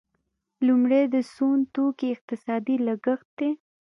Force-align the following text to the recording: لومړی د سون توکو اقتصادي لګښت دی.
لومړی 0.65 1.03
د 1.13 1.15
سون 1.33 1.57
توکو 1.73 2.05
اقتصادي 2.15 2.75
لګښت 2.87 3.27
دی. 3.39 3.49